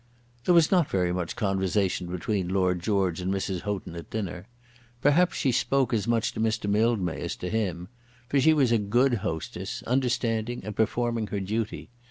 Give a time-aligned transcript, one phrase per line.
[0.45, 3.59] There was not very much conversation between Lord George and Mrs.
[3.61, 4.47] Houghton at dinner.
[4.99, 6.67] Perhaps she spoke as much to Mr.
[6.67, 7.87] Mildmay as to him;
[8.27, 11.91] for she was a good hostess, understanding and performing her duty.